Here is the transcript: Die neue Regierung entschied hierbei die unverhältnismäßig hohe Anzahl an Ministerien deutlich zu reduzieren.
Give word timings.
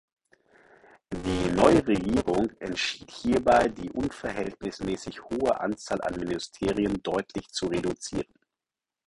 Die 1.13 1.51
neue 1.51 1.85
Regierung 1.85 2.49
entschied 2.59 3.11
hierbei 3.11 3.67
die 3.67 3.91
unverhältnismäßig 3.91 5.21
hohe 5.25 5.59
Anzahl 5.59 6.01
an 6.01 6.19
Ministerien 6.19 7.03
deutlich 7.03 7.47
zu 7.49 7.67
reduzieren. 7.67 8.33